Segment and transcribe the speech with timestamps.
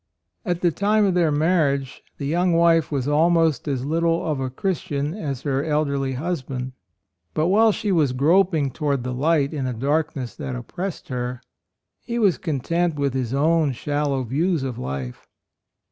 [0.43, 4.49] At the time of their marriage the young wife was almost as little of a
[4.49, 6.71] Chris tian as her elderly husband;
[7.35, 11.39] but while she was groping toward the light in a darkness that oppressed her,
[11.99, 15.27] he was content with his own shallow views of life.